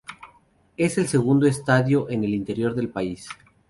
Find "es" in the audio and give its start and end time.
0.77-0.97